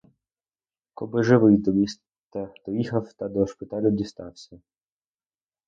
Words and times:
Коби 0.93 1.23
живий 1.23 1.57
до 1.57 1.71
міста 1.73 2.03
доїхав 2.65 3.13
та 3.13 3.27
до 3.29 3.47
шпиталю 3.47 3.91
дістався. 3.91 4.61